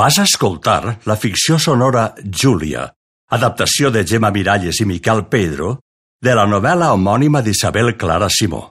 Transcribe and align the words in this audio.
Vas 0.00 0.16
escoltar 0.16 0.96
la 1.04 1.14
ficció 1.20 1.58
sonora 1.60 2.14
Júlia, 2.24 2.86
adaptació 3.36 3.90
de 3.92 4.00
Gemma 4.08 4.30
Miralles 4.32 4.78
i 4.80 4.86
Miquel 4.88 5.26
Pedro, 5.28 5.74
de 6.24 6.32
la 6.38 6.46
novel·la 6.48 6.94
homònima 6.94 7.42
d'Isabel 7.44 7.92
Clara 8.00 8.30
Simó. 8.32 8.62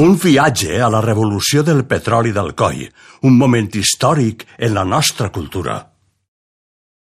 Un 0.00 0.16
viatge 0.22 0.78
a 0.80 0.88
la 0.88 1.02
revolució 1.04 1.60
del 1.66 1.84
petroli 1.90 2.32
d'Alcoi, 2.32 2.86
un 3.28 3.36
moment 3.36 3.68
històric 3.82 4.46
en 4.56 4.72
la 4.78 4.86
nostra 4.94 5.28
cultura. 5.28 5.76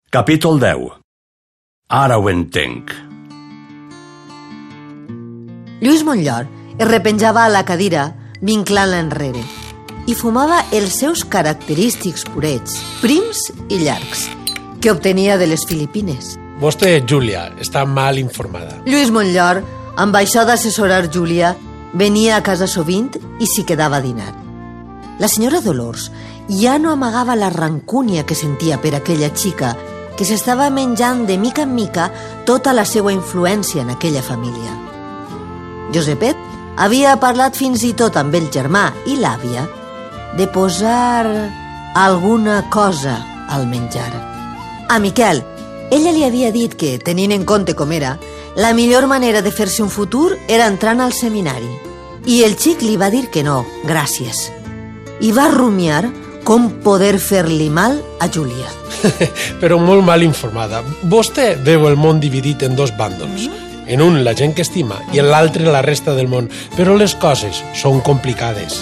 Capítol 0.10 0.64
10. 0.64 0.96
Ara 1.92 2.16
ho 2.16 2.32
entenc. 2.32 2.96
Lluís 5.84 6.08
Montllor 6.08 6.48
es 6.80 6.88
repenjava 6.88 7.44
a 7.44 7.52
la 7.52 7.68
cadira, 7.68 8.14
vinclant-la 8.40 9.04
enrere, 9.04 9.44
i 10.08 10.16
fumava 10.16 10.62
els 10.76 11.00
seus 11.02 11.24
característics 11.26 12.26
purets, 12.30 12.78
prims 13.02 13.48
i 13.70 13.80
llargs, 13.82 14.28
que 14.82 14.92
obtenia 14.94 15.38
de 15.42 15.50
les 15.50 15.66
Filipines. 15.66 16.36
Vostè, 16.62 17.00
Júlia, 17.08 17.50
està 17.60 17.84
mal 17.90 18.20
informada. 18.22 18.78
Lluís 18.86 19.12
Montllor, 19.12 19.64
amb 19.98 20.16
això 20.16 20.46
d'assessorar 20.48 21.10
Júlia, 21.12 21.56
venia 21.94 22.38
a 22.38 22.44
casa 22.44 22.68
sovint 22.68 23.16
i 23.40 23.48
s'hi 23.50 23.66
quedava 23.68 23.98
a 23.98 24.04
dinar. 24.04 24.32
La 25.20 25.28
senyora 25.32 25.62
Dolors 25.64 26.10
ja 26.50 26.78
no 26.78 26.92
amagava 26.92 27.36
la 27.36 27.50
rancúnia 27.50 28.26
que 28.26 28.36
sentia 28.36 28.78
per 28.82 28.94
aquella 28.96 29.32
xica 29.34 29.74
que 30.16 30.28
s'estava 30.28 30.70
menjant 30.70 31.26
de 31.28 31.38
mica 31.38 31.64
en 31.64 31.74
mica 31.76 32.10
tota 32.46 32.74
la 32.74 32.86
seva 32.86 33.12
influència 33.12 33.82
en 33.84 33.90
aquella 33.92 34.24
família. 34.24 34.76
Josepet 35.96 36.38
havia 36.78 37.16
parlat 37.20 37.56
fins 37.56 37.84
i 37.84 37.94
tot 37.96 38.16
amb 38.20 38.36
el 38.36 38.52
germà 38.52 38.90
i 39.08 39.18
l'àvia 39.20 39.66
de 40.38 40.48
posar 40.48 41.26
alguna 41.96 42.70
cosa 42.70 43.20
al 43.48 43.68
menjar. 43.68 44.12
A 44.90 45.00
Miquel, 45.00 45.44
ella 45.92 46.12
li 46.12 46.24
havia 46.26 46.52
dit 46.52 46.74
que, 46.76 46.98
tenint 47.00 47.32
en 47.32 47.46
compte 47.46 47.76
com 47.78 47.92
era, 47.94 48.18
la 48.56 48.74
millor 48.74 49.08
manera 49.08 49.42
de 49.42 49.52
fer-se 49.52 49.84
un 49.84 49.90
futur 49.90 50.38
era 50.48 50.68
entrant 50.68 51.02
al 51.02 51.14
seminari. 51.14 51.70
I 52.26 52.42
el 52.44 52.58
xic 52.58 52.82
li 52.82 52.98
va 52.98 53.12
dir 53.14 53.28
que 53.30 53.44
no, 53.46 53.64
gràcies. 53.86 54.50
I 55.22 55.32
va 55.32 55.50
rumiar 55.52 56.04
com 56.46 56.70
poder 56.86 57.18
fer-li 57.20 57.70
mal 57.74 57.98
a 58.22 58.30
Júlia. 58.30 58.70
Però 59.62 59.80
molt 59.82 60.06
mal 60.06 60.24
informada. 60.24 60.84
Vostè 61.10 61.56
veu 61.66 61.88
el 61.90 61.98
món 61.98 62.22
dividit 62.22 62.64
en 62.66 62.78
dos 62.78 62.94
bàndols. 62.98 63.50
En 63.88 64.02
un 64.02 64.24
la 64.24 64.34
gent 64.34 64.56
que 64.56 64.64
estima 64.66 64.98
i 65.14 65.22
en 65.22 65.30
l'altre 65.30 65.68
la 65.70 65.84
resta 65.86 66.16
del 66.18 66.28
món. 66.28 66.50
Però 66.76 66.96
les 66.98 67.16
coses 67.16 67.62
són 67.78 68.02
complicades. 68.02 68.82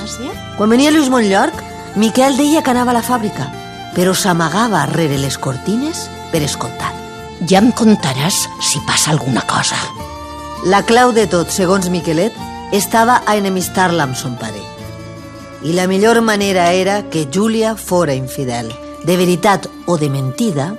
Quan 0.58 0.72
venia 0.72 0.92
Lluís 0.92 1.12
Montllorc, 1.12 1.60
Miquel 1.96 2.38
deia 2.38 2.64
que 2.64 2.72
anava 2.74 2.90
a 2.94 2.98
la 2.98 3.06
fàbrica, 3.06 3.50
però 3.94 4.16
s'amagava 4.18 4.86
rere 4.90 5.20
les 5.22 5.38
cortines 5.38 6.08
per 6.32 6.42
escoltar. 6.42 6.90
Ja 7.50 7.60
em 7.62 7.72
contaràs 7.76 8.48
si 8.64 8.82
passa 8.88 9.12
alguna 9.12 9.44
cosa. 9.46 9.78
La 10.66 10.82
clau 10.88 11.12
de 11.14 11.28
tot, 11.28 11.52
segons 11.52 11.90
Miquelet, 11.92 12.34
estava 12.74 13.22
a 13.28 13.36
enemistar-la 13.38 14.08
amb 14.08 14.18
son 14.18 14.38
pare. 14.42 14.62
I 15.64 15.76
la 15.78 15.88
millor 15.88 16.22
manera 16.22 16.72
era 16.72 17.04
que 17.10 17.28
Júlia 17.32 17.76
fora 17.76 18.16
infidel. 18.16 18.72
De 19.04 19.18
veritat 19.20 19.68
o 19.86 19.98
de 19.98 20.10
mentida, 20.10 20.74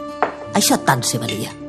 això 0.54 0.80
tant 0.84 1.04
se 1.04 1.20
valia. 1.20 1.63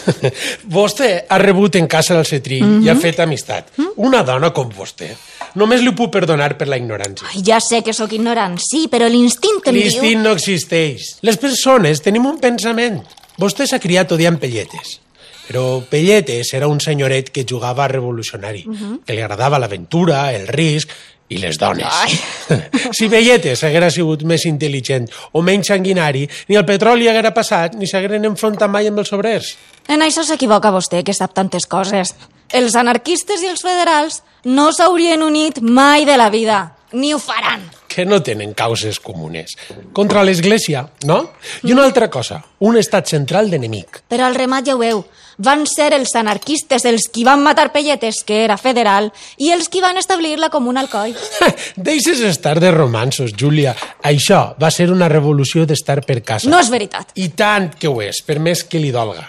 Vostè 0.76 1.10
ha 1.28 1.38
rebut 1.38 1.76
en 1.76 1.86
casa 1.86 2.18
el 2.18 2.26
cetrí 2.26 2.60
mm 2.62 2.68
-hmm. 2.68 2.86
i 2.86 2.88
ha 2.88 2.96
fet 2.96 3.20
amistat. 3.20 3.72
Una 3.96 4.22
dona 4.22 4.50
com 4.50 4.70
vostè. 4.70 5.10
Només 5.54 5.80
li 5.80 5.92
puc 5.92 6.10
perdonar 6.10 6.56
per 6.56 6.68
la 6.68 6.76
ignorància. 6.76 7.26
Ai, 7.34 7.42
ja 7.44 7.60
sé 7.60 7.82
que 7.82 7.92
sóc 7.92 8.12
ignorant, 8.12 8.58
sí, 8.58 8.88
però 8.88 9.08
l'instint 9.08 9.60
em 9.66 9.74
diu... 9.74 9.82
L'instint 9.82 10.22
no 10.22 10.32
existeix. 10.32 11.16
Les 11.22 11.36
persones 11.36 12.00
tenim 12.00 12.26
un 12.26 12.38
pensament. 12.38 13.02
Vostè 13.38 13.66
s'ha 13.66 13.78
criat 13.78 14.12
odiant 14.12 14.38
pelletes. 14.38 15.02
Però 15.46 15.82
Pelletes 15.84 16.54
era 16.54 16.68
un 16.70 16.80
senyoret 16.80 17.30
que 17.30 17.44
jugava 17.48 17.84
a 17.84 17.88
revolucionari, 17.88 18.64
uh 18.66 18.72
-huh. 18.72 19.00
que 19.04 19.12
li 19.12 19.20
agradava 19.20 19.58
l'aventura, 19.58 20.32
el 20.32 20.46
risc 20.46 20.88
i 21.28 21.38
les 21.38 21.58
dones. 21.58 21.88
Ai. 21.90 22.18
si 22.98 23.08
Pelletes 23.08 23.64
haguera 23.64 23.90
sigut 23.90 24.22
més 24.22 24.44
intel·ligent 24.46 25.08
o 25.32 25.42
menys 25.42 25.66
sanguinari, 25.72 26.28
ni 26.48 26.56
el 26.56 26.64
petroli 26.64 27.08
haguera 27.08 27.34
passat 27.34 27.74
ni 27.74 27.86
s'hagueren 27.86 28.24
enfrontat 28.24 28.70
mai 28.70 28.86
amb 28.86 28.98
els 28.98 29.12
obrers. 29.12 29.56
En 29.88 30.02
això 30.02 30.22
s'equivoca 30.26 30.70
vostè, 30.74 31.02
que 31.02 31.14
sap 31.16 31.34
tantes 31.34 31.66
coses. 31.66 32.14
Els 32.52 32.76
anarquistes 32.76 33.42
i 33.42 33.48
els 33.50 33.64
federals 33.64 34.22
no 34.44 34.70
s'haurien 34.72 35.22
unit 35.22 35.60
mai 35.62 36.04
de 36.04 36.16
la 36.20 36.28
vida, 36.30 36.76
ni 36.92 37.14
ho 37.14 37.18
faran. 37.18 37.64
Que 37.88 38.04
no 38.08 38.22
tenen 38.24 38.54
causes 38.56 38.98
comunes. 39.00 39.56
Contra 39.92 40.22
l'Església, 40.24 40.86
no? 41.04 41.18
I 41.64 41.72
una 41.72 41.84
altra 41.84 42.08
cosa, 42.10 42.40
un 42.60 42.78
estat 42.80 43.10
central 43.10 43.50
d'enemic. 43.52 44.02
Però 44.08 44.26
al 44.26 44.36
remat 44.38 44.64
ja 44.68 44.76
ho 44.76 44.80
veu. 44.80 45.02
Van 45.42 45.64
ser 45.66 45.90
els 45.96 46.12
anarquistes 46.16 46.84
els 46.88 47.08
qui 47.12 47.24
van 47.24 47.42
matar 47.44 47.70
Pelletes, 47.72 48.22
que 48.24 48.42
era 48.44 48.56
federal, 48.60 49.10
i 49.36 49.50
els 49.52 49.68
qui 49.68 49.80
van 49.80 49.96
establir 50.00 50.38
la 50.38 50.50
comuna 50.52 50.84
Alcoi. 50.84 51.14
Deixes 51.76 52.20
estar 52.20 52.58
de 52.60 52.70
romansos, 52.72 53.32
Júlia. 53.36 53.74
Això 54.04 54.54
va 54.60 54.70
ser 54.70 54.90
una 54.92 55.08
revolució 55.08 55.66
d'estar 55.66 56.00
per 56.06 56.20
casa. 56.22 56.48
No 56.48 56.60
és 56.60 56.72
veritat. 56.72 57.12
I 57.16 57.30
tant 57.36 57.72
que 57.76 57.88
ho 57.88 58.00
és, 58.04 58.22
per 58.24 58.38
més 58.40 58.64
que 58.64 58.80
li 58.80 58.92
dolga. 58.92 59.28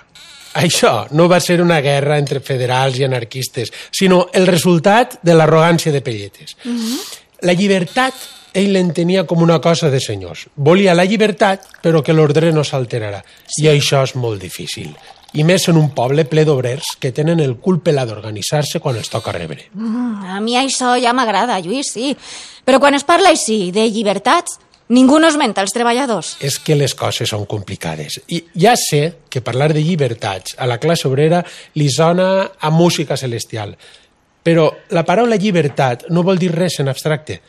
Això 0.53 1.07
no 1.11 1.27
va 1.27 1.39
ser 1.41 1.61
una 1.61 1.79
guerra 1.81 2.19
entre 2.21 2.39
federals 2.39 2.99
i 2.99 3.07
anarquistes, 3.07 3.71
sinó 3.91 4.27
el 4.33 4.47
resultat 4.47 5.19
de 5.23 5.33
l'arrogància 5.33 5.91
de 5.91 6.01
Pelletes. 6.01 6.55
Mm 6.63 6.77
-hmm. 6.77 6.99
La 7.41 7.53
llibertat 7.53 8.13
ell 8.53 8.71
l'entenia 8.71 9.25
com 9.25 9.41
una 9.41 9.59
cosa 9.59 9.89
de 9.89 9.99
senyors. 9.99 10.47
Volia 10.55 10.93
la 10.93 11.05
llibertat, 11.05 11.65
però 11.81 12.03
que 12.05 12.13
l'ordre 12.13 12.51
no 12.53 12.63
s'alterarà. 12.63 13.23
Sí. 13.47 13.65
I 13.65 13.69
això 13.73 14.03
és 14.03 14.15
molt 14.15 14.41
difícil. 14.41 14.93
I 15.33 15.43
més 15.43 15.67
en 15.67 15.77
un 15.77 15.89
poble 15.97 16.25
ple 16.29 16.45
d'obrers 16.45 16.93
que 17.01 17.11
tenen 17.11 17.39
el 17.41 17.55
cul 17.57 17.79
pelat 17.81 18.07
d'organitzar-se 18.07 18.79
quan 18.79 18.99
els 18.99 19.09
toca 19.09 19.33
rebre. 19.33 19.71
Mm, 19.73 20.35
a 20.35 20.39
mi 20.39 20.53
això 20.59 20.93
ja 21.01 21.13
m'agrada, 21.13 21.59
Lluís, 21.59 21.89
sí. 21.91 22.15
Però 22.63 22.79
quan 22.79 22.93
es 22.93 23.03
parla 23.03 23.33
així 23.33 23.71
de 23.71 23.87
llibertats, 23.89 24.59
ningú 24.89 25.19
no 25.19 25.29
esmenta 25.31 25.63
els 25.63 25.73
treballadors. 25.75 26.35
És 26.43 26.59
que 26.59 26.75
les 26.75 26.95
coses 26.95 27.29
són 27.29 27.45
complicades. 27.49 28.19
I 28.27 28.43
ja 28.59 28.75
sé 28.79 29.25
que 29.29 29.41
parlar 29.41 29.71
de 29.73 29.83
llibertats 29.83 30.57
a 30.57 30.67
la 30.67 30.79
classe 30.79 31.07
obrera 31.07 31.43
li 31.79 31.89
sona 31.89 32.51
a 32.59 32.71
música 32.71 33.17
celestial. 33.17 33.75
Però 34.43 34.67
la 34.91 35.05
paraula 35.07 35.39
llibertat 35.39 36.09
no 36.11 36.23
vol 36.23 36.39
dir 36.39 36.51
res 36.51 36.79
en 36.83 36.91
abstracte. 36.91 37.39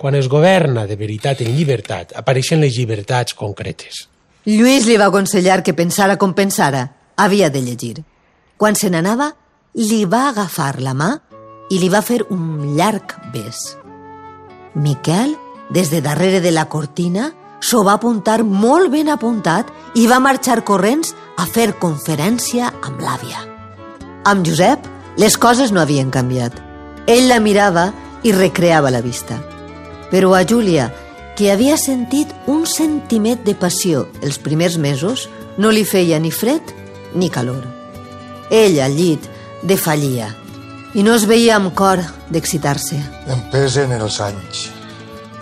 Quan 0.00 0.16
es 0.16 0.30
governa 0.32 0.86
de 0.88 0.96
veritat 0.96 1.42
en 1.44 1.52
llibertat, 1.52 2.14
apareixen 2.16 2.62
les 2.62 2.72
llibertats 2.72 3.36
concretes. 3.36 4.06
Lluís 4.48 4.86
li 4.88 4.96
va 4.96 5.10
aconsellar 5.10 5.60
que 5.62 5.76
pensara 5.76 6.16
com 6.16 6.32
pensara. 6.32 6.86
Havia 7.20 7.50
de 7.52 7.60
llegir. 7.60 7.98
Quan 8.56 8.74
se 8.76 8.88
n'anava, 8.88 9.34
li 9.76 10.06
va 10.08 10.30
agafar 10.30 10.80
la 10.80 10.94
mà 10.96 11.10
i 11.70 11.78
li 11.78 11.90
va 11.92 12.00
fer 12.00 12.22
un 12.32 12.74
llarg 12.78 13.12
bes. 13.34 13.76
Miquel, 14.74 15.36
des 15.70 15.90
de 15.90 16.00
darrere 16.00 16.40
de 16.40 16.50
la 16.50 16.66
cortina, 16.68 17.30
s'ho 17.60 17.82
va 17.84 17.94
apuntar 17.98 18.42
molt 18.44 18.90
ben 18.90 19.08
apuntat 19.08 19.68
i 19.94 20.06
va 20.10 20.20
marxar 20.20 20.62
corrents 20.64 21.14
a 21.38 21.46
fer 21.46 21.74
conferència 21.78 22.72
amb 22.82 23.00
l'àvia. 23.04 23.44
Amb 24.24 24.44
Josep, 24.46 24.86
les 25.16 25.36
coses 25.36 25.72
no 25.72 25.80
havien 25.80 26.10
canviat. 26.10 26.56
Ell 27.06 27.28
la 27.28 27.40
mirava 27.40 27.90
i 28.22 28.32
recreava 28.32 28.90
la 28.90 29.02
vista. 29.04 29.38
Però 30.10 30.34
a 30.34 30.42
Júlia, 30.44 30.90
que 31.36 31.50
havia 31.52 31.76
sentit 31.80 32.32
un 32.46 32.66
sentiment 32.66 33.40
de 33.46 33.54
passió 33.54 34.08
els 34.22 34.38
primers 34.42 34.76
mesos, 34.78 35.28
no 35.56 35.70
li 35.70 35.84
feia 35.84 36.18
ni 36.18 36.30
fred 36.30 36.74
ni 37.14 37.30
calor. 37.30 37.62
Ell 38.50 38.80
al 38.82 38.96
llit 38.98 39.28
defallia 39.62 40.32
i 40.94 41.04
no 41.06 41.14
es 41.14 41.26
veia 41.30 41.56
amb 41.56 41.72
cor 41.76 42.02
d'excitar-se. 42.34 42.98
Em 43.30 43.46
pesen 43.52 43.94
els 43.94 44.20
anys. 44.24 44.79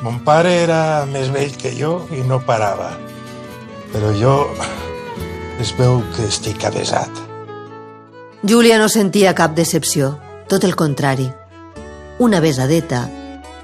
Mon 0.03 0.21
pare 0.23 0.53
era 0.63 1.07
més 1.11 1.33
vell 1.35 1.57
que 1.59 1.73
jo 1.75 2.05
i 2.15 2.23
no 2.23 2.39
parava. 2.47 2.93
Però 3.91 4.13
jo 4.15 4.35
es 5.59 5.73
veu 5.75 6.05
que 6.15 6.29
estic 6.31 6.63
avesat. 6.69 7.11
Júlia 8.47 8.79
no 8.79 8.87
sentia 8.87 9.35
cap 9.35 9.57
decepció, 9.59 10.13
tot 10.47 10.63
el 10.63 10.77
contrari. 10.79 11.27
Una 12.23 12.39
besadeta, 12.39 13.09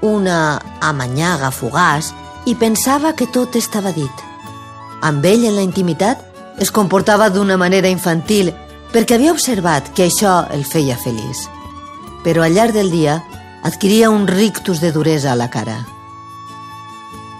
una 0.03 0.59
amanyaga 0.83 1.53
fugaç 1.55 2.11
i 2.45 2.57
pensava 2.59 3.15
que 3.15 3.29
tot 3.31 3.55
estava 3.55 3.95
dit. 3.95 4.25
Amb 5.01 5.23
ell 5.23 5.47
en 5.47 5.55
la 5.55 5.63
intimitat 5.63 6.19
es 6.59 6.71
comportava 6.71 7.29
d'una 7.31 7.55
manera 7.55 7.87
infantil 7.87 8.51
perquè 8.91 9.15
havia 9.15 9.31
observat 9.31 9.93
que 9.95 10.09
això 10.09 10.43
el 10.51 10.67
feia 10.67 10.99
feliç. 10.99 11.47
Però 12.27 12.43
al 12.43 12.55
llarg 12.59 12.75
del 12.75 12.91
dia 12.91 13.21
adquiria 13.63 14.11
un 14.11 14.27
rictus 14.27 14.83
de 14.83 14.91
duresa 14.91 15.31
a 15.31 15.39
la 15.39 15.49
cara. 15.49 15.94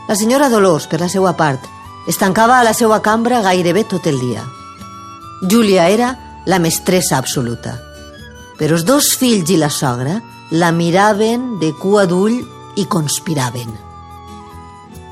La 0.07 0.15
senyora 0.15 0.49
Dolors, 0.49 0.85
per 0.85 0.99
la 1.01 1.09
seva 1.09 1.33
part, 1.33 1.63
es 2.07 2.19
tancava 2.21 2.59
a 2.59 2.65
la 2.65 2.75
seva 2.77 2.99
cambra 3.01 3.41
gairebé 3.41 3.85
tot 3.89 4.05
el 4.05 4.19
dia. 4.21 4.43
Júlia 5.41 5.87
era 5.89 6.11
la 6.45 6.59
mestressa 6.59 7.17
absoluta. 7.17 7.79
Però 8.59 8.77
els 8.77 8.85
dos 8.85 9.15
fills 9.17 9.49
i 9.49 9.57
la 9.57 9.71
sogra 9.73 10.19
la 10.51 10.69
miraven 10.71 11.55
de 11.59 11.71
cua 11.73 12.05
d'ull 12.05 12.37
i 12.77 12.85
conspiraven. 12.85 13.71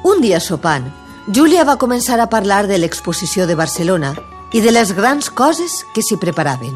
Un 0.03 0.21
dia 0.21 0.39
sopant, 0.39 0.85
Júlia 1.25 1.65
va 1.65 1.79
començar 1.79 2.19
a 2.19 2.29
parlar 2.29 2.67
de 2.67 2.77
l'exposició 2.77 3.47
de 3.47 3.55
Barcelona 3.55 4.13
i 4.53 4.61
de 4.61 4.71
les 4.75 4.93
grans 4.93 5.31
coses 5.31 5.81
que 5.95 6.03
s'hi 6.05 6.19
preparaven. 6.21 6.75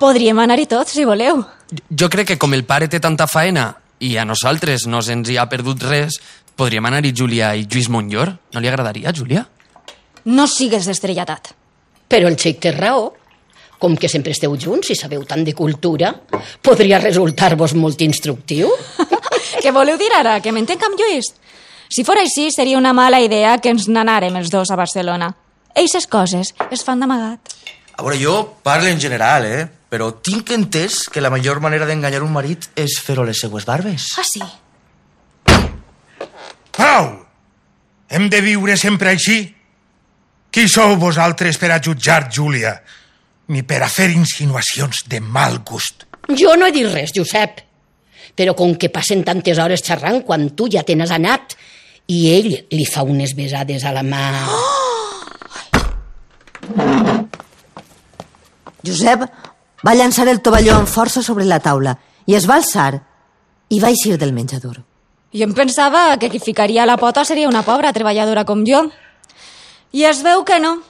Podríem 0.00 0.38
anar-hi 0.40 0.64
tots, 0.70 0.94
si 0.96 1.04
voleu. 1.04 1.44
Jo 1.90 2.08
crec 2.08 2.32
que 2.32 2.38
com 2.40 2.54
el 2.56 2.64
pare 2.64 2.88
té 2.88 3.02
tanta 3.02 3.28
faena 3.28 3.74
i 4.00 4.16
a 4.16 4.24
nosaltres 4.24 4.86
no 4.88 5.02
se'ns 5.04 5.28
hi 5.28 5.36
ha 5.36 5.48
perdut 5.52 5.82
res, 5.84 6.16
podríem 6.60 6.84
anar-hi 6.84 7.14
Júlia 7.16 7.54
i 7.56 7.64
Lluís 7.64 7.88
Montllor. 7.88 8.34
No 8.52 8.60
li 8.60 8.68
agradaria, 8.68 9.14
Júlia? 9.16 9.46
No 10.28 10.44
sigues 10.50 10.90
estrellatat. 10.92 11.54
Però 12.10 12.28
el 12.28 12.36
xic 12.36 12.60
té 12.60 12.74
raó. 12.76 13.08
Com 13.80 13.94
que 13.96 14.10
sempre 14.12 14.34
esteu 14.36 14.52
junts 14.60 14.90
i 14.92 14.96
sabeu 14.98 15.22
tant 15.24 15.40
de 15.40 15.54
cultura, 15.56 16.10
podria 16.60 16.98
resultar-vos 17.00 17.72
molt 17.80 18.02
instructiu. 18.04 18.68
Què 19.62 19.72
voleu 19.72 19.96
dir 19.96 20.10
ara? 20.18 20.36
Que 20.44 20.52
m'entenc 20.52 20.84
amb 20.84 21.00
Lluís? 21.00 21.32
Si 21.90 22.04
fora 22.04 22.20
així, 22.26 22.50
seria 22.52 22.76
una 22.78 22.92
mala 22.92 23.22
idea 23.24 23.56
que 23.58 23.72
ens 23.72 23.88
n'anàrem 23.88 24.36
els 24.36 24.52
dos 24.52 24.68
a 24.70 24.76
Barcelona. 24.76 25.32
Eixes 25.80 26.04
coses 26.10 26.52
es 26.68 26.84
fan 26.84 27.00
d'amagat. 27.00 27.54
A 27.96 28.04
veure, 28.04 28.20
jo 28.20 28.34
parlo 28.62 28.90
en 28.92 29.00
general, 29.00 29.48
eh? 29.48 29.64
Però 29.90 30.12
tinc 30.20 30.52
entès 30.54 31.06
que 31.10 31.24
la 31.24 31.32
millor 31.32 31.64
manera 31.64 31.88
d'enganyar 31.88 32.20
un 32.22 32.36
marit 32.36 32.68
és 32.78 33.00
fer-ho 33.00 33.24
les 33.24 33.40
seues 33.40 33.64
barbes. 33.66 34.12
Ah, 34.20 34.28
sí? 34.28 34.44
Pau! 36.76 37.26
Hem 38.10 38.28
de 38.30 38.40
viure 38.42 38.76
sempre 38.78 39.12
així? 39.14 39.54
Qui 40.50 40.66
sou 40.68 40.96
vosaltres 40.98 41.58
per 41.62 41.70
a 41.70 41.80
jutjar 41.82 42.24
Júlia? 42.34 42.74
Ni 43.54 43.62
per 43.62 43.82
a 43.84 43.88
fer 43.90 44.10
insinuacions 44.10 45.04
de 45.10 45.20
mal 45.22 45.60
gust. 45.66 46.06
Jo 46.34 46.56
no 46.58 46.66
he 46.66 46.74
dit 46.74 46.88
res, 46.90 47.12
Josep. 47.14 47.60
Però 48.34 48.54
com 48.58 48.74
que 48.78 48.90
passen 48.90 49.24
tantes 49.26 49.58
hores 49.58 49.82
xerrant 49.86 50.22
quan 50.26 50.50
tu 50.58 50.68
ja 50.70 50.82
te 50.86 50.94
n'has 50.98 51.10
anat 51.14 51.54
i 52.10 52.30
ell 52.34 52.50
li 52.70 52.86
fa 52.86 53.02
unes 53.06 53.34
besades 53.38 53.84
a 53.86 53.94
la 53.94 54.02
mà... 54.06 54.24
Josep 58.86 59.20
va 59.86 59.94
llançar 59.94 60.26
el 60.30 60.40
tovalló 60.42 60.74
amb 60.78 60.88
força 60.88 61.22
sobre 61.22 61.44
la 61.44 61.60
taula 61.62 61.94
i 62.26 62.34
es 62.38 62.46
va 62.48 62.56
alçar 62.58 62.94
i 63.70 63.78
va 63.78 63.90
eixir 63.92 64.16
del 64.18 64.32
menjador. 64.32 64.89
Jo 65.30 65.46
em 65.46 65.52
pensava 65.54 66.16
que 66.18 66.28
qui 66.30 66.40
ficaria 66.42 66.86
la 66.88 66.96
pota 66.98 67.22
seria 67.24 67.48
una 67.48 67.62
pobra 67.62 67.92
treballadora 67.94 68.42
com 68.44 68.64
jo. 68.66 68.88
I 69.94 70.02
es 70.08 70.24
veu 70.26 70.42
que 70.44 70.58
no. 70.58 70.80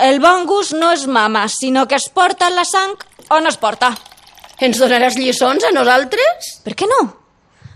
El 0.00 0.22
bon 0.24 0.46
gust 0.48 0.72
no 0.72 0.88
és 0.94 1.04
mama, 1.06 1.44
sinó 1.52 1.84
que 1.86 1.98
es 2.00 2.08
porta 2.08 2.48
la 2.50 2.64
sang 2.64 2.96
o 3.28 3.40
no 3.40 3.52
es 3.52 3.60
porta. 3.60 3.92
Ens 4.64 4.80
donaràs 4.80 5.18
lliçons 5.20 5.68
a 5.68 5.72
nosaltres? 5.74 6.48
Per 6.64 6.72
què 6.72 6.88
no? 6.88 7.02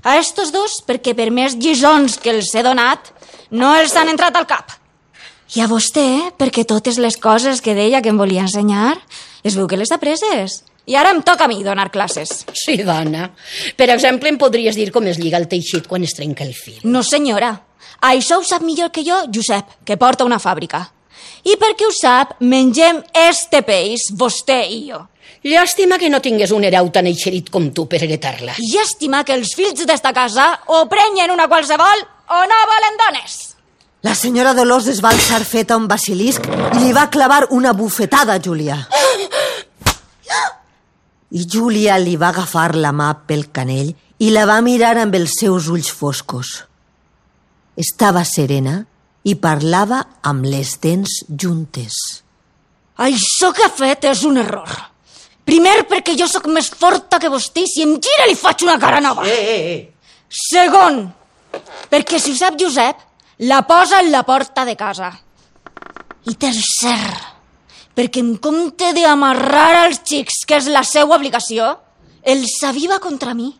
A 0.03 0.17
estos 0.17 0.51
dos, 0.55 0.79
perquè 0.87 1.13
per 1.15 1.29
més 1.35 1.59
lliçons 1.61 2.17
que 2.23 2.33
els 2.33 2.55
he 2.55 2.65
donat, 2.65 3.13
no 3.51 3.75
els 3.77 3.95
han 3.97 4.09
entrat 4.09 4.37
al 4.39 4.49
cap. 4.49 4.73
I 5.57 5.61
a 5.65 5.69
vostè, 5.69 6.33
perquè 6.41 6.65
totes 6.65 6.97
les 6.97 7.21
coses 7.21 7.61
que 7.61 7.77
deia 7.77 8.01
que 8.01 8.09
em 8.13 8.19
volia 8.21 8.47
ensenyar, 8.47 8.97
es 9.45 9.57
veu 9.57 9.69
que 9.69 9.77
les 9.81 9.93
ha 9.93 10.01
preses. 10.01 10.63
I 10.89 10.97
ara 10.97 11.13
em 11.13 11.21
toca 11.23 11.45
a 11.45 11.49
mi 11.51 11.61
donar 11.63 11.91
classes. 11.93 12.47
Sí, 12.57 12.79
dona. 12.83 13.29
Per 13.77 13.91
exemple, 13.93 14.31
em 14.33 14.39
podries 14.41 14.77
dir 14.79 14.89
com 14.93 15.05
es 15.11 15.19
lliga 15.21 15.37
el 15.37 15.49
teixit 15.49 15.87
quan 15.87 16.05
es 16.07 16.17
trenca 16.17 16.47
el 16.47 16.55
fil. 16.57 16.79
No, 16.89 17.03
senyora. 17.05 17.53
Això 18.09 18.39
ho 18.39 18.47
sap 18.47 18.65
millor 18.65 18.89
que 18.95 19.05
jo, 19.05 19.19
Josep, 19.35 19.83
que 19.85 19.99
porta 20.01 20.25
una 20.25 20.39
fàbrica. 20.41 20.87
I 21.45 21.59
perquè 21.61 21.87
ho 21.87 21.93
sap, 21.93 22.39
mengem 22.41 23.03
este 23.29 23.61
peix, 23.67 24.09
vostè 24.17 24.63
i 24.65 24.81
jo. 24.89 25.03
Llàstima 25.45 25.99
que 26.01 26.09
no 26.11 26.23
tingués 26.25 26.51
un 26.57 26.65
hereu 26.67 26.89
tan 26.95 27.07
eixerit 27.07 27.51
com 27.53 27.69
tu 27.75 27.85
per 27.87 28.01
heretar-la. 28.03 28.57
Llàstima 28.59 29.23
que 29.25 29.37
els 29.37 29.53
fills 29.55 29.85
d'esta 29.87 30.15
casa 30.17 30.49
o 30.75 30.87
prenyen 30.91 31.31
una 31.31 31.47
qualsevol 31.53 32.03
o 32.33 32.41
no 32.49 32.63
volen 32.73 32.99
dones. 33.05 33.37
La 34.03 34.15
senyora 34.15 34.55
Dolors 34.55 34.89
es 34.91 35.03
va 35.05 35.13
alçar 35.13 35.43
feta 35.45 35.77
un 35.77 35.87
basilisc 35.91 36.45
i 36.49 36.81
li 36.81 36.93
va 36.97 37.11
clavar 37.11 37.49
una 37.55 37.73
bufetada 37.73 38.35
a 38.39 38.43
Júlia. 38.43 38.81
I 41.31 41.45
Júlia 41.45 41.99
li 42.01 42.17
va 42.17 42.31
agafar 42.33 42.75
la 42.77 42.93
mà 42.97 43.11
pel 43.29 43.51
canell 43.53 43.93
i 44.19 44.31
la 44.33 44.47
va 44.49 44.61
mirar 44.65 44.97
amb 44.99 45.15
els 45.19 45.37
seus 45.41 45.69
ulls 45.69 45.91
foscos. 45.93 46.65
Estava 47.77 48.25
serena 48.25 48.81
i 49.29 49.35
parlava 49.37 50.01
amb 50.27 50.47
les 50.49 50.79
dents 50.83 51.21
juntes. 51.29 51.99
Això 52.99 53.53
que 53.55 53.67
ha 53.67 53.71
fet 53.71 54.09
és 54.11 54.25
un 54.27 54.41
error. 54.41 54.73
Primer, 55.49 55.85
perquè 55.89 56.17
jo 56.19 56.27
sóc 56.29 56.49
més 56.53 56.69
forta 56.69 57.21
que 57.21 57.31
vostè 57.33 57.63
i 57.65 57.71
si 57.71 57.85
em 57.85 57.95
gira 58.03 58.27
li 58.29 58.37
faig 58.37 58.65
una 58.67 58.77
cara 58.81 58.99
nova. 59.01 59.25
Eh, 59.29 59.37
eh, 59.53 59.61
eh. 59.77 60.15
Segon, 60.29 61.05
perquè 61.89 62.19
si 62.21 62.35
ho 62.35 62.37
sap 62.37 62.59
Josep, 62.61 63.01
la 63.49 63.63
posa 63.69 64.03
en 64.03 64.11
la 64.13 64.25
porta 64.29 64.65
de 64.69 64.75
casa. 64.77 65.13
I 66.29 66.35
tercer, 66.35 67.01
perquè 67.99 68.23
en 68.23 68.37
compte 68.39 68.93
d'amarrar 68.95 69.89
els 69.89 70.05
xics, 70.07 70.45
que 70.47 70.61
és 70.61 70.69
la 70.71 70.85
seva 70.87 71.17
obligació, 71.17 71.73
els 72.23 72.55
aviva 72.63 73.01
contra 73.03 73.35
mi. 73.35 73.51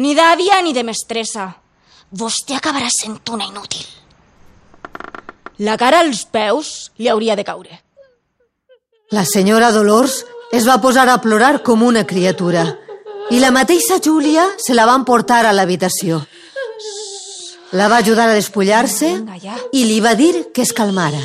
Ni 0.00 0.14
d'àvia 0.16 0.62
ni 0.64 0.72
de 0.72 0.84
mestressa. 0.86 1.50
Vostè 2.08 2.56
acabarà 2.56 2.88
sent 2.88 3.20
una 3.34 3.44
inútil. 3.44 3.84
La 5.60 5.76
cara 5.76 6.00
als 6.00 6.24
peus 6.24 6.90
li 6.96 7.10
hauria 7.12 7.36
de 7.36 7.44
caure. 7.44 7.82
La 9.12 9.26
senyora 9.28 9.70
Dolors 9.76 10.22
es 10.50 10.64
va 10.66 10.80
posar 10.80 11.04
a 11.10 11.20
plorar 11.20 11.60
com 11.62 11.84
una 11.84 12.06
criatura 12.08 12.64
i 13.30 13.38
la 13.40 13.52
mateixa 13.52 14.00
Júlia 14.00 14.48
se 14.56 14.74
la 14.74 14.88
van 14.88 15.04
portar 15.04 15.44
a 15.44 15.52
l'habitació. 15.52 16.24
La 17.72 17.88
va 17.92 18.00
ajudar 18.00 18.30
a 18.30 18.36
despullar-se 18.38 19.16
i 19.72 19.84
li 19.84 20.00
va 20.00 20.14
dir 20.16 20.48
que 20.54 20.62
es 20.62 20.72
calmara. 20.72 21.20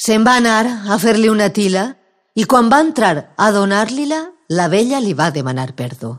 Se'n 0.00 0.24
va 0.24 0.38
anar 0.40 0.64
a 0.88 0.96
fer-li 1.00 1.28
una 1.28 1.50
tila 1.52 1.90
i 2.40 2.46
quan 2.48 2.70
va 2.72 2.80
entrar 2.80 3.14
a 3.36 3.50
donar-li-la, 3.52 4.20
la 4.56 4.68
vella 4.72 5.00
li 5.04 5.12
va 5.14 5.28
demanar 5.34 5.74
perdó. 5.76 6.14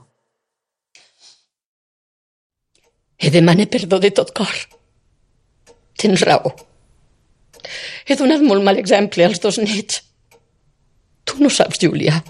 He 3.18 3.32
demanar 3.34 3.68
perdó 3.74 3.98
de 4.04 4.12
tot 4.12 4.30
cor. 4.38 4.54
Tens 5.98 6.22
raó. 6.26 6.54
He 8.06 8.18
donat 8.18 8.42
molt 8.46 8.66
mal 8.66 8.78
exemple 8.82 9.26
als 9.26 9.42
dos 9.42 9.58
nets. 9.62 10.02
Tu 11.26 11.38
no 11.42 11.50
saps, 11.50 11.80
Júlia, 11.82 12.22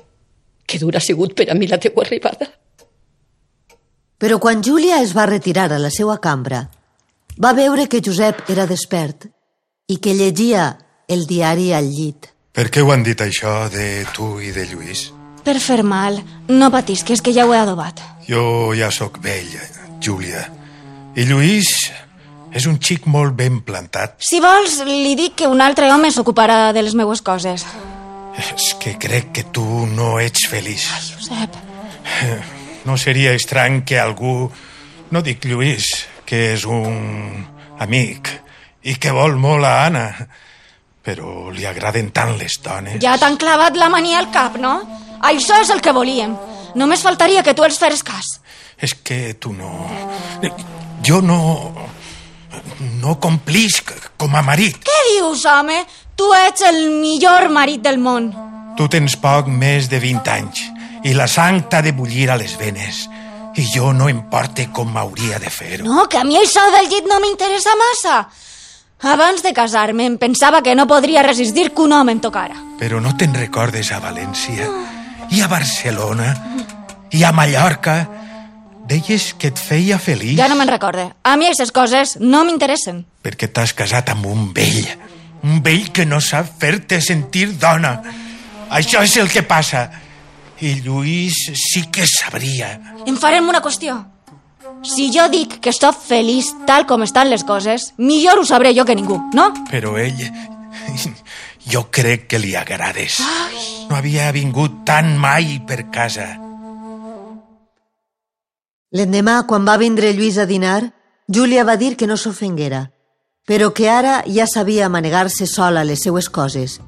que 0.68 0.80
dura 0.80 1.00
ha 1.00 1.04
sigut 1.04 1.36
per 1.36 1.50
a 1.50 1.56
mi 1.56 1.68
la 1.68 1.80
teua 1.80 2.04
arribada. 2.06 2.48
Però 4.22 4.38
quan 4.40 4.64
Júlia 4.64 5.02
es 5.02 5.16
va 5.18 5.28
retirar 5.28 5.68
a 5.72 5.80
la 5.82 5.92
seva 5.92 6.20
cambra, 6.24 6.62
va 7.42 7.54
veure 7.58 7.88
que 7.92 8.04
Josep 8.04 8.44
era 8.54 8.68
despert 8.70 9.28
i 9.88 9.98
que 9.98 10.14
llegia 10.16 10.66
el 11.12 11.26
diari 11.28 11.72
al 11.76 11.90
llit. 11.92 12.30
Per 12.52 12.68
què 12.72 12.84
ho 12.84 12.92
han 12.92 13.04
dit 13.04 13.20
això 13.24 13.70
de 13.72 14.06
tu 14.16 14.34
i 14.44 14.52
de 14.56 14.66
Lluís? 14.72 15.10
Per 15.44 15.58
fer 15.60 15.82
mal, 15.88 16.20
no 16.52 16.70
patis, 16.72 17.04
que 17.04 17.16
és 17.16 17.22
que 17.24 17.34
ja 17.34 17.46
ho 17.48 17.54
he 17.56 17.60
adobat. 17.60 18.02
Jo 18.28 18.74
ja 18.78 18.92
sóc 18.92 19.18
vell, 19.24 19.54
Júlia. 20.04 20.44
I 21.16 21.26
Lluís 21.28 21.72
és 22.52 22.68
un 22.68 22.78
xic 22.84 23.08
molt 23.08 23.36
ben 23.40 23.62
plantat. 23.66 24.20
Si 24.28 24.42
vols, 24.44 24.82
li 24.88 25.16
dic 25.20 25.38
que 25.42 25.50
un 25.50 25.64
altre 25.64 25.90
home 25.92 26.12
s'ocuparà 26.12 26.72
de 26.76 26.84
les 26.84 26.96
meues 26.96 27.24
coses. 27.24 27.66
És 28.38 28.72
que 28.80 28.96
crec 29.00 29.32
que 29.36 29.44
tu 29.52 29.66
no 29.88 30.18
ets 30.20 30.48
feliç. 30.52 30.88
Josep, 31.16 31.60
No 32.86 32.98
seria 32.98 33.36
estrany 33.38 33.84
que 33.86 34.00
algú, 34.02 34.50
no 35.14 35.22
dic 35.22 35.46
Lluís, 35.46 35.86
que 36.26 36.54
és 36.56 36.64
un 36.66 37.44
amic 37.78 38.32
i 38.90 38.96
que 38.98 39.14
vol 39.14 39.36
molt 39.38 39.68
a 39.68 39.74
Anna, 39.86 40.06
però 41.02 41.50
li 41.50 41.66
agraden 41.66 42.12
tant 42.12 42.36
les 42.38 42.60
dones. 42.64 43.00
ja 43.02 43.18
t'han 43.18 43.38
clavat 43.38 43.78
la 43.78 43.90
mania 43.90 44.20
al 44.20 44.30
cap, 44.32 44.58
no? 44.58 44.82
Això 45.22 45.60
és 45.62 45.70
el 45.70 45.82
que 45.82 45.94
volíem. 45.94 46.36
Només 46.76 47.02
faltaria 47.04 47.44
que 47.44 47.54
tu 47.54 47.64
els 47.64 47.78
feres 47.78 48.04
cas. 48.04 48.40
És 48.78 48.94
que 48.94 49.34
tu 49.34 49.54
no... 49.54 49.88
Jo 51.04 51.22
no... 51.22 51.72
No 53.02 53.16
complisc 53.20 53.92
com 54.18 54.36
a 54.36 54.42
marit. 54.46 54.78
Què 54.84 55.00
dius, 55.14 55.46
home? 55.46 55.80
Tu 56.18 56.28
ets 56.48 56.62
el 56.68 56.80
millor 57.02 57.50
marit 57.50 57.82
del 57.82 57.98
món. 58.02 58.32
Tu 58.78 58.88
tens 58.92 59.16
poc 59.22 59.48
més 59.48 59.88
de 59.90 60.00
20 60.00 60.32
anys 60.34 60.62
i 61.08 61.16
la 61.18 61.28
sang 61.32 61.64
t'ha 61.70 61.82
de 61.82 61.94
bullir 61.98 62.30
a 62.30 62.38
les 62.38 62.54
venes. 62.60 63.08
I 63.58 63.66
jo 63.74 63.92
no 63.94 64.08
em 64.10 64.22
porte 64.32 64.68
com 64.72 64.96
hauria 64.98 65.40
de 65.42 65.50
fer-ho. 65.50 65.86
No, 65.88 66.06
que 66.08 66.20
a 66.20 66.24
mi 66.28 66.38
això 66.40 66.64
del 66.76 66.88
llit 66.92 67.08
no 67.10 67.20
m'interessa 67.24 67.74
massa. 67.80 68.18
Abans 69.04 69.42
de 69.42 69.52
casar-me 69.54 70.06
em 70.06 70.18
pensava 70.22 70.62
que 70.62 70.76
no 70.78 70.86
podria 70.88 71.24
resistir 71.26 71.72
que 71.74 71.82
un 71.82 71.94
home 71.94 72.12
em 72.14 72.20
tocara. 72.22 72.56
Però 72.78 73.00
no 73.02 73.16
te'n 73.18 73.34
recordes 73.34 73.90
a 73.92 74.00
València 74.04 74.68
i 75.34 75.42
a 75.42 75.48
Barcelona 75.50 76.36
i 77.12 77.24
a 77.26 77.32
Mallorca? 77.34 77.96
Deies 78.92 79.32
que 79.40 79.48
et 79.54 79.60
feia 79.62 79.98
feliç 80.02 80.36
Ja 80.38 80.48
no 80.52 80.56
me'n 80.60 80.68
recorde. 80.70 81.08
A 81.24 81.36
mi 81.38 81.46
aquestes 81.48 81.72
coses 81.72 82.18
no 82.20 82.44
m'interessen. 82.46 83.06
perquè 83.24 83.48
t'has 83.48 83.74
casat 83.74 84.10
amb 84.10 84.26
un 84.26 84.52
vell. 84.54 84.86
Un 85.44 85.62
vell 85.64 85.92
que 85.92 86.06
no 86.06 86.20
sap 86.22 86.46
fer-te 86.60 87.00
sentir 87.02 87.58
dona. 87.58 88.02
Això 88.70 89.02
és 89.02 89.18
el 89.18 89.30
que 89.30 89.42
passa. 89.44 89.90
I 90.62 90.76
Lluís 90.82 91.36
sí 91.58 91.88
que 91.92 92.06
sabria. 92.06 92.80
En 93.08 93.18
farem 93.18 93.48
una 93.50 93.62
qüestió. 93.62 93.96
Si 94.82 95.12
jo 95.14 95.28
dic 95.30 95.60
que 95.62 95.70
estic 95.70 95.98
feliç 96.02 96.48
tal 96.66 96.88
com 96.90 97.04
estan 97.06 97.30
les 97.30 97.44
coses, 97.46 97.92
millor 98.02 98.42
ho 98.42 98.46
sabré 98.46 98.74
jo 98.74 98.86
que 98.86 98.98
ningú, 98.98 99.20
no? 99.38 99.52
Però 99.70 99.98
ell... 100.02 100.18
Jo 101.72 101.84
crec 101.94 102.26
que 102.26 102.40
li 102.42 102.56
agrades. 102.58 103.20
No 103.86 103.96
havia 103.96 104.32
vingut 104.34 104.82
tan 104.88 105.14
mai 105.22 105.60
per 105.68 105.92
casa. 105.94 106.26
L'endemà, 108.98 109.44
quan 109.48 109.68
va 109.68 109.78
vindre 109.78 110.10
Lluís 110.18 110.40
a 110.42 110.48
dinar, 110.50 110.90
Júlia 111.30 111.64
va 111.64 111.78
dir 111.78 111.94
que 111.96 112.10
no 112.10 112.18
s'ofenguera, 112.18 112.88
però 113.48 113.70
que 113.78 113.92
ara 113.94 114.24
ja 114.26 114.50
sabia 114.50 114.90
manegar-se 114.90 115.46
sola 115.46 115.86
les 115.86 116.02
seues 116.04 116.28
coses 116.34 116.80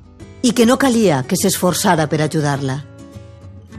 i 0.41 0.51
que 0.57 0.65
no 0.65 0.79
calia 0.81 1.21
que 1.23 1.37
s'esforçara 1.37 2.09
per 2.09 2.23
ajudar-la. 2.25 2.81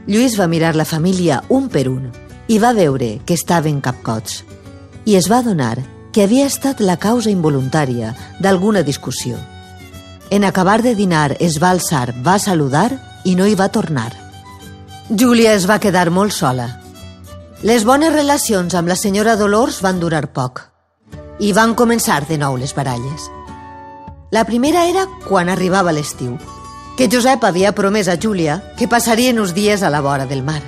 Lluís 0.07 0.39
va 0.39 0.47
mirar 0.47 0.77
la 0.79 0.87
família 0.87 1.43
un 1.51 1.69
per 1.69 1.89
un 1.91 2.13
i 2.49 2.59
va 2.59 2.75
veure 2.77 3.19
que 3.25 3.35
estaven 3.35 3.81
capcots 3.81 4.43
i 5.05 5.17
es 5.17 5.29
va 5.31 5.39
adonar 5.41 5.79
que 6.13 6.25
havia 6.25 6.47
estat 6.47 6.81
la 6.81 6.97
causa 6.97 7.31
involuntària 7.31 8.15
d'alguna 8.41 8.83
discussió. 8.83 9.37
En 10.31 10.45
acabar 10.45 10.81
de 10.83 10.95
dinar 10.95 11.37
es 11.41 11.59
va 11.63 11.71
alçar, 11.75 12.15
va 12.25 12.39
saludar 12.39 12.91
i 13.25 13.35
no 13.35 13.47
hi 13.47 13.57
va 13.59 13.69
tornar. 13.69 14.13
Júlia 15.11 15.55
es 15.55 15.67
va 15.69 15.81
quedar 15.81 16.11
molt 16.11 16.33
sola. 16.33 16.69
Les 17.63 17.85
bones 17.85 18.13
relacions 18.13 18.75
amb 18.75 18.89
la 18.89 18.97
senyora 18.97 19.37
Dolors 19.37 19.81
van 19.83 20.01
durar 20.01 20.29
poc 20.33 20.63
i 21.41 21.53
van 21.53 21.75
començar 21.75 22.23
de 22.29 22.39
nou 22.39 22.57
les 22.57 22.75
baralles. 22.77 23.29
La 24.31 24.45
primera 24.45 24.85
era 24.87 25.07
quan 25.29 25.49
arribava 25.49 25.93
l'estiu, 25.93 26.39
que 26.97 27.09
Josep 27.11 27.45
havia 27.45 27.75
promès 27.75 28.09
a 28.09 28.17
Júlia 28.21 28.61
que 28.79 28.89
passarien 28.89 29.41
uns 29.41 29.55
dies 29.55 29.83
a 29.83 29.91
la 29.91 30.01
vora 30.01 30.27
del 30.27 30.43
mar. 30.43 30.63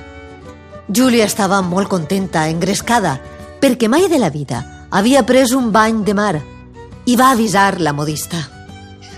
Júlia 0.89 1.25
estava 1.27 1.59
molt 1.67 1.91
contenta, 1.91 2.47
engrescada, 2.47 3.17
perquè 3.61 3.89
mai 3.91 4.07
de 4.07 4.21
la 4.23 4.31
vida 4.31 4.63
havia 4.95 5.25
pres 5.27 5.51
un 5.53 5.73
bany 5.75 6.05
de 6.07 6.15
mar 6.15 6.37
i 7.07 7.17
va 7.19 7.33
avisar 7.35 7.81
la 7.81 7.93
modista. 7.93 8.39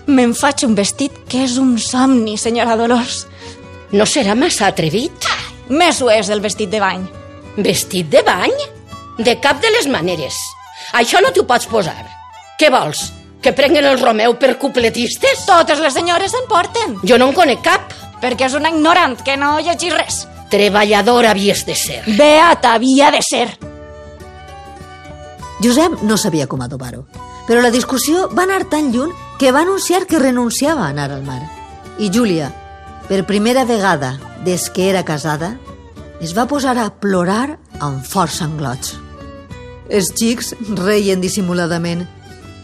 Me'n 0.09 0.33
faig 0.33 0.65
un 0.65 0.73
vestit 0.75 1.13
que 1.29 1.43
és 1.45 1.59
un 1.61 1.77
somni, 1.79 2.39
senyora 2.41 2.79
Dolors. 2.81 3.27
No 3.93 4.07
serà 4.09 4.33
massa 4.37 4.71
atrevit? 4.73 5.29
Més 5.69 6.01
ho 6.01 6.09
és 6.09 6.31
el 6.33 6.41
vestit 6.41 6.73
de 6.73 6.81
bany. 6.81 7.05
Vestit 7.61 8.09
de 8.09 8.23
bany? 8.25 8.55
De 9.21 9.37
cap 9.43 9.61
de 9.61 9.69
les 9.75 9.91
maneres. 9.93 10.39
Això 10.97 11.21
no 11.21 11.35
t'ho 11.37 11.45
pots 11.45 11.69
posar. 11.69 12.07
Què 12.57 12.73
vols? 12.73 13.11
Que 13.45 13.53
prenguen 13.53 13.85
el 13.85 14.01
Romeu 14.01 14.39
per 14.41 14.57
cupletistes? 14.57 15.45
Totes 15.47 15.85
les 15.85 15.93
senyores 15.93 16.33
se'n 16.33 16.49
porten. 16.49 16.97
Jo 17.05 17.21
no 17.21 17.29
en 17.29 17.37
conec 17.37 17.61
cap. 17.67 17.93
Perquè 18.23 18.49
és 18.49 18.57
una 18.57 18.73
ignorant 18.73 19.21
que 19.23 19.37
no 19.37 19.59
llegeix 19.61 19.93
res. 19.95 20.25
Treballadora 20.51 21.33
havies 21.33 21.65
de 21.67 21.75
ser. 21.77 22.03
Beata 22.17 22.75
havia 22.75 23.11
de 23.11 23.21
ser. 23.23 23.49
Josep 25.63 26.03
no 26.07 26.17
sabia 26.17 26.47
com 26.47 26.63
adobar-ho, 26.63 27.03
però 27.49 27.61
la 27.61 27.73
discussió 27.75 28.29
va 28.31 28.45
anar 28.47 28.69
tan 28.71 28.93
lluny 28.95 29.11
que 29.39 29.51
va 29.53 29.65
anunciar 29.67 30.07
que 30.07 30.21
renunciava 30.23 30.87
a 30.87 30.93
anar 30.95 31.11
al 31.11 31.25
mar. 31.27 31.41
I 31.99 32.11
Júlia, 32.15 32.53
per 33.09 33.27
primera 33.27 33.65
vegada 33.65 34.19
des 34.45 34.69
que 34.71 34.89
era 34.89 35.05
casada, 35.05 35.57
es 36.21 36.35
va 36.37 36.47
posar 36.47 36.77
a 36.79 36.91
plorar 37.01 37.59
amb 37.81 38.07
forts 38.07 38.41
anglots. 38.43 38.95
Els 39.89 40.13
xics 40.15 40.55
reien 40.79 41.21
dissimuladament 41.21 42.05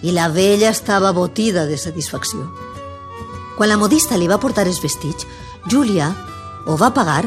i 0.04 0.12
la 0.12 0.28
vella 0.28 0.70
estava 0.70 1.12
botida 1.16 1.64
de 1.66 1.78
satisfacció. 1.78 2.46
Quan 3.56 3.70
la 3.70 3.78
modista 3.78 4.18
li 4.18 4.28
va 4.28 4.40
portar 4.42 4.66
els 4.68 4.82
vestits, 4.82 5.26
Júlia 5.70 6.10
ho 6.66 6.76
va 6.76 6.92
pagar 6.94 7.24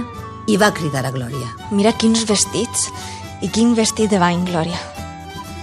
i 0.48 0.58
va 0.58 0.72
cridar 0.74 1.06
a 1.06 1.12
Glòria. 1.12 1.48
Mira 1.76 1.94
quins 1.94 2.24
vestits 2.28 2.88
i 3.44 3.50
quin 3.54 3.76
vestit 3.76 4.10
de 4.12 4.20
bany, 4.20 4.46
Glòria. 4.48 4.80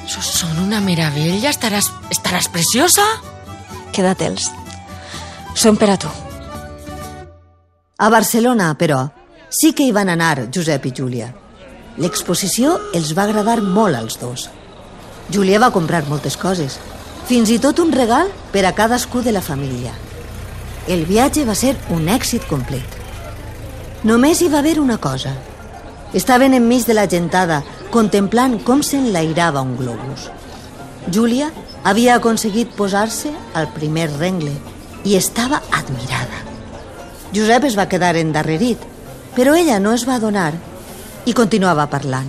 Són 0.07 0.59
una 0.61 0.83
meravella, 0.85 1.51
estaràs, 1.51 1.89
estaràs 2.13 2.51
preciosa. 2.53 3.05
Queda-te'ls. 3.97 4.51
Són 5.57 5.79
per 5.81 5.89
a 5.95 5.97
tu. 5.97 6.11
A 7.97 8.11
Barcelona, 8.11 8.75
però, 8.77 9.07
sí 9.49 9.73
que 9.73 9.87
hi 9.87 9.95
van 9.95 10.11
anar 10.13 10.51
Josep 10.53 10.91
i 10.91 10.93
Júlia. 10.93 11.31
L'exposició 11.97 12.75
els 12.93 13.15
va 13.17 13.25
agradar 13.25 13.61
molt 13.63 13.97
als 13.97 14.19
dos. 14.21 14.49
Júlia 15.33 15.61
va 15.63 15.73
comprar 15.73 16.03
moltes 16.09 16.37
coses, 16.37 16.77
fins 17.25 17.49
i 17.55 17.61
tot 17.63 17.79
un 17.81 17.95
regal 17.95 18.29
per 18.53 18.67
a 18.67 18.75
cadascú 18.77 19.23
de 19.23 19.33
la 19.33 19.41
família. 19.41 19.95
El 20.91 21.07
viatge 21.09 21.47
va 21.49 21.55
ser 21.57 21.73
un 21.95 22.11
èxit 22.13 22.45
complet. 22.51 23.04
Només 24.05 24.43
hi 24.43 24.51
va 24.53 24.59
haver 24.61 24.77
una 24.81 24.99
cosa. 25.01 25.31
Estaven 26.13 26.53
enmig 26.53 26.83
de 26.85 26.93
la 26.93 27.07
gentada, 27.09 27.63
contemplant 27.91 28.59
com 28.67 28.83
s'enlairava 28.85 29.63
un 29.65 29.79
globus. 29.79 30.27
Júlia 31.09 31.47
havia 31.89 32.19
aconseguit 32.19 32.75
posar-se 32.77 33.33
al 33.57 33.71
primer 33.73 34.11
rengle 34.19 34.53
i 35.09 35.17
estava 35.17 35.63
admirada. 35.73 36.43
Josep 37.33 37.65
es 37.71 37.79
va 37.81 37.89
quedar 37.89 38.13
endarrerit, 38.21 38.85
però 39.35 39.57
ella 39.57 39.81
no 39.81 39.97
es 39.97 40.05
va 40.05 40.19
adonar 40.21 40.53
i 41.25 41.33
continuava 41.33 41.89
parlant. 41.89 42.29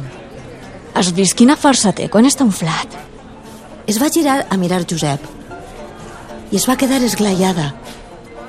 Has 0.95 1.11
vist 1.11 1.35
quina 1.35 1.59
força 1.59 1.91
té 1.91 2.07
quan 2.07 2.23
està 2.23 2.47
inflat? 2.47 2.95
Es 3.85 3.99
va 3.99 4.07
girar 4.07 4.45
a 4.47 4.57
mirar 4.57 4.85
Josep 4.87 5.27
i 6.51 6.55
es 6.55 6.69
va 6.71 6.79
quedar 6.79 7.03
esglaiada 7.03 7.73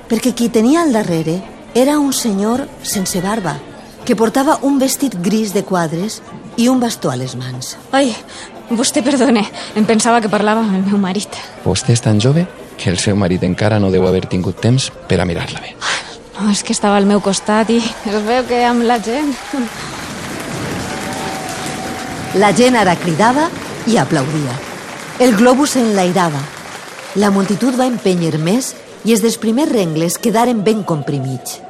perquè 0.06 0.30
qui 0.30 0.46
tenia 0.54 0.86
al 0.86 0.94
darrere 0.94 1.40
era 1.76 1.98
un 1.98 2.14
senyor 2.14 2.66
sense 2.80 3.20
barba 3.20 3.58
que 4.06 4.16
portava 4.16 4.54
un 4.62 4.78
vestit 4.78 5.12
gris 5.20 5.52
de 5.52 5.60
quadres 5.62 6.22
i 6.56 6.70
un 6.72 6.80
bastó 6.80 7.10
a 7.10 7.16
les 7.20 7.34
mans. 7.36 7.74
Ai, 7.92 8.14
vostè 8.70 9.02
perdone, 9.04 9.42
em 9.76 9.84
pensava 9.84 10.22
que 10.24 10.30
parlava 10.32 10.62
amb 10.64 10.78
el 10.78 10.86
meu 10.86 10.96
marit. 10.96 11.36
Vostè 11.66 11.92
és 11.92 12.00
tan 12.00 12.16
jove 12.16 12.46
que 12.80 12.88
el 12.88 12.96
seu 12.96 13.12
marit 13.20 13.44
encara 13.44 13.76
no 13.76 13.90
deu 13.92 14.06
haver 14.08 14.24
tingut 14.24 14.56
temps 14.56 14.88
per 15.10 15.20
a 15.20 15.26
mirar-la 15.28 15.60
bé. 15.60 15.74
No, 16.38 16.48
és 16.48 16.64
que 16.64 16.72
estava 16.72 16.96
al 16.96 17.04
meu 17.04 17.20
costat 17.20 17.68
i 17.68 17.82
es 17.82 18.18
veu 18.24 18.48
que 18.48 18.62
amb 18.64 18.88
la 18.88 18.96
gent... 18.96 19.36
La 22.40 22.54
gent 22.56 22.80
ara 22.80 22.96
cridava 22.96 23.50
i 23.84 24.00
aplaudia. 24.00 24.56
El 25.20 25.36
globus 25.36 25.76
s'enlairava. 25.76 26.40
La 27.20 27.28
multitud 27.28 27.76
va 27.76 27.84
empènyer 27.88 28.38
més 28.40 28.72
i 29.04 29.12
els 29.12 29.20
dels 29.20 29.36
primers 29.36 29.72
rengles 29.76 30.16
quedaren 30.16 30.64
ben 30.64 30.84
comprimits. 30.88 31.65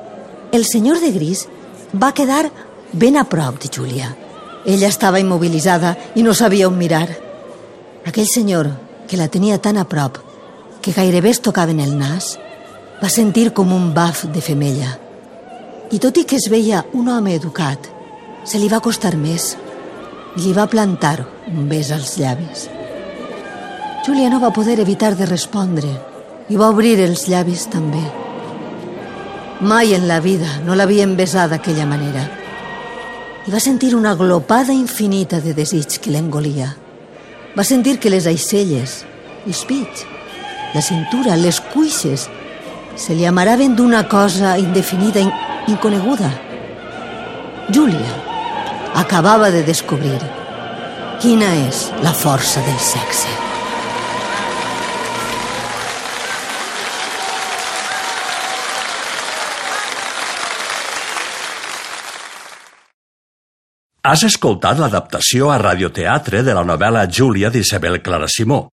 El 0.53 0.65
senyor 0.65 1.01
de 1.01 1.11
gris 1.13 1.49
va 1.93 2.15
quedar 2.15 2.51
ben 2.93 3.17
a 3.17 3.25
prop 3.25 3.59
de 3.63 3.69
Júlia. 3.69 4.15
Ella 4.65 4.89
estava 4.89 5.21
immobilitzada 5.21 5.97
i 6.15 6.23
no 6.23 6.35
sabia 6.35 6.69
on 6.69 6.79
mirar. 6.79 7.09
Aquell 8.07 8.29
senyor, 8.31 8.71
que 9.07 9.19
la 9.19 9.29
tenia 9.29 9.59
tan 9.63 9.77
a 9.79 9.87
prop 9.89 10.19
que 10.83 10.95
gairebé 10.95 11.31
es 11.31 11.43
tocaven 11.43 11.81
el 11.83 11.97
nas, 11.99 12.37
va 13.03 13.11
sentir 13.11 13.53
com 13.53 13.73
un 13.75 13.93
baf 13.95 14.25
de 14.33 14.41
femella. 14.41 14.97
I 15.91 15.99
tot 16.03 16.19
i 16.19 16.25
que 16.25 16.39
es 16.39 16.49
veia 16.51 16.85
un 16.95 17.09
home 17.11 17.35
educat, 17.35 17.91
se 18.47 18.59
li 18.63 18.71
va 18.71 18.83
costar 18.83 19.17
més 19.19 19.55
i 20.37 20.45
li 20.45 20.53
va 20.55 20.69
plantar 20.71 21.19
un 21.51 21.67
bes 21.71 21.91
als 21.95 22.17
llavis. 22.19 22.69
Júlia 24.07 24.31
no 24.31 24.39
va 24.39 24.55
poder 24.55 24.79
evitar 24.79 25.17
de 25.19 25.27
respondre 25.27 25.91
i 26.49 26.59
va 26.59 26.71
obrir 26.71 26.95
els 27.03 27.27
llavis 27.27 27.67
també. 27.71 28.26
Mai 29.61 29.95
en 29.95 30.07
la 30.07 30.21
vida 30.21 30.59
no 30.67 30.75
l'havien 30.77 31.15
besat 31.17 31.49
d'aquella 31.49 31.87
manera. 31.89 32.27
I 33.49 33.53
va 33.55 33.61
sentir 33.63 33.95
una 33.97 34.13
glopada 34.15 34.75
infinita 34.77 35.41
de 35.41 35.55
desig 35.57 35.97
que 36.03 36.13
l'engolia. 36.13 36.75
Va 37.57 37.65
sentir 37.65 37.97
que 37.97 38.13
les 38.13 38.27
aixelles, 38.29 38.99
els 39.47 39.63
pits, 39.65 40.05
la 40.75 40.83
cintura, 40.85 41.39
les 41.41 41.63
cuixes, 41.73 42.27
se 43.01 43.17
li 43.17 43.25
amaraven 43.25 43.73
d'una 43.77 44.05
cosa 44.13 44.59
indefinida, 44.61 45.25
in 45.25 45.33
inconeguda. 45.73 46.29
Júlia 47.73 48.13
acabava 48.95 49.51
de 49.51 49.65
descobrir 49.65 50.21
quina 51.21 51.49
és 51.65 51.91
la 52.05 52.13
força 52.13 52.61
del 52.61 52.79
sexe. 52.79 53.46
Has 64.07 64.23
escoltat 64.23 64.79
l'adaptació 64.79 65.49
a 65.51 65.59
radioteatre 65.59 66.45
de 66.47 66.53
la 66.55 66.63
novel·la 66.63 67.09
Júlia 67.11 67.49
d'Isabel 67.51 67.99
Clara 68.07 68.29
Simó, 68.31 68.69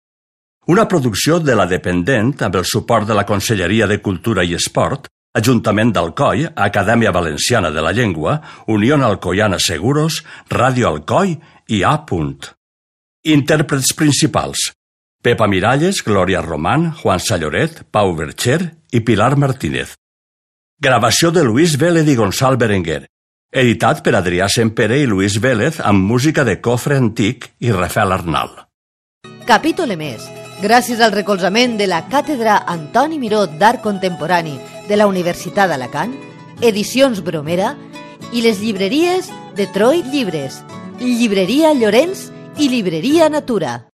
una 0.69 0.85
producció 0.87 1.39
de 1.41 1.55
la 1.57 1.65
Dependent 1.65 2.35
amb 2.45 2.59
el 2.59 2.67
suport 2.69 3.07
de 3.09 3.17
la 3.17 3.25
Conselleria 3.25 3.87
de 3.89 3.97
Cultura 3.97 4.45
i 4.45 4.53
Esport, 4.53 5.09
Ajuntament 5.33 5.89
d'Alcoi, 5.89 6.45
Acadèmia 6.53 7.11
Valenciana 7.11 7.71
de 7.73 7.81
la 7.81 7.91
Llengua, 7.91 8.35
Unió 8.67 8.99
Alcoiana 9.01 9.57
Seguros, 9.57 10.21
Ràdio 10.49 10.87
Alcoi 10.91 11.39
i 11.69 11.81
A. 11.81 11.95
Intèrprets 13.25 13.93
principals. 13.97 14.69
Pepa 15.23 15.47
Miralles, 15.47 16.03
Glòria 16.05 16.41
Román, 16.41 16.93
Juan 17.01 17.19
Salloret, 17.19 17.81
Pau 17.89 18.13
Bercher 18.13 18.75
i 18.91 18.99
Pilar 18.99 19.35
Martínez. 19.35 19.95
Gravació 20.79 21.31
de 21.31 21.43
Luis 21.43 21.79
Vélez 21.79 22.07
i 22.07 22.15
Gonçal 22.15 22.57
Berenguer. 22.57 23.07
Editat 23.53 24.01
per 24.03 24.15
Adrià 24.17 24.49
Sempere 24.49 24.97
i 24.97 25.05
Luis 25.05 25.37
Vélez 25.39 25.79
amb 25.79 26.03
música 26.09 26.43
de 26.43 26.57
Cofre 26.61 26.97
Antic 26.97 27.51
i 27.61 27.71
Rafael 27.71 28.11
Arnal. 28.11 28.49
Capítol 29.45 29.93
emès, 29.93 30.25
gràcies 30.63 30.99
al 31.03 31.13
recolzament 31.13 31.77
de 31.77 31.87
la 31.87 32.01
Càtedra 32.09 32.63
Antoni 32.67 33.19
Miró 33.21 33.45
d'Art 33.45 33.83
Contemporani 33.85 34.57
de 34.89 34.97
la 34.97 35.07
Universitat 35.07 35.69
d'Alacant, 35.69 36.15
Edicions 36.61 37.21
Bromera 37.21 37.75
i 38.33 38.41
les 38.41 38.59
llibreries 38.63 39.29
Detroit 39.55 40.09
Llibres, 40.09 40.63
Llibreria 40.99 41.73
Llorenç 41.77 42.29
i 42.57 42.69
Llibreria 42.73 43.29
Natura. 43.29 43.83